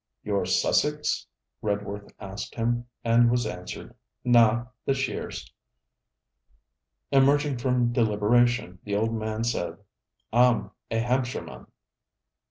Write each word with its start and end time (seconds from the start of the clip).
'You're 0.23 0.47
Sussex?' 0.47 1.27
Redworth 1.61 2.11
asked 2.19 2.55
him, 2.55 2.87
and 3.03 3.29
was 3.29 3.45
answered: 3.45 3.93
'Naw; 4.23 4.65
the 4.83 4.95
Sheers.' 4.95 5.53
Emerging 7.11 7.59
from 7.59 7.93
deliberation, 7.93 8.79
the 8.83 8.95
old 8.95 9.13
man 9.13 9.43
said: 9.43 9.77
'Ah'm 10.33 10.71
a 10.89 10.97
Hampshireman.' 10.99 11.67